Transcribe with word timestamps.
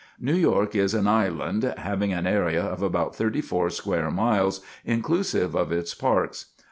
New 0.19 0.33
York 0.33 0.73
is 0.75 0.95
an 0.95 1.07
island 1.07 1.75
having 1.77 2.11
an 2.11 2.25
area 2.25 2.59
of 2.63 2.81
about 2.81 3.15
thirty 3.15 3.39
four 3.39 3.69
square 3.69 4.09
miles, 4.09 4.61
inclusive 4.83 5.55
of 5.55 5.71
its 5.71 5.93
parks. 5.93 6.47